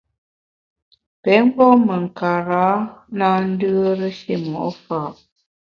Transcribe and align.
Pé 1.21 1.31
mgbom 1.45 1.77
me 1.87 1.95
nkarâ 2.05 2.65
na 3.17 3.27
ndùere 3.47 4.09
shimo’ 4.19 4.63
fa’. 4.83 4.99